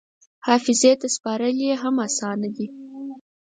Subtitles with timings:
[0.45, 2.67] حافظې ته سپارل یې هم اسانه دي.